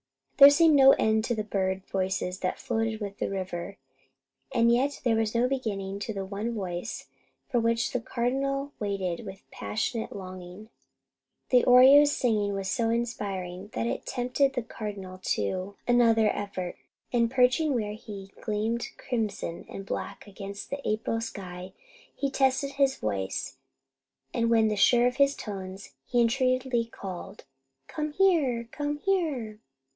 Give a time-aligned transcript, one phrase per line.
[0.37, 3.77] There seemed no end to the bird voices that floated with the river,
[4.51, 7.05] and yet there was no beginning to the one voice
[7.47, 10.69] for which the Cardinal waited with passionate longing.
[11.51, 16.77] The oriole's singing was so inspiring that it tempted the Cardinal to another effort,
[17.13, 21.73] and perching where he gleamed crimson and black against the April sky,
[22.15, 23.57] he tested his voice,
[24.33, 27.43] and when sure of his tones, he entreatingly called:
[27.85, 28.67] "Come here!
[28.71, 29.59] Come here!"